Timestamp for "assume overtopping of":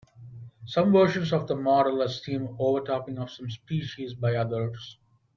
2.01-3.29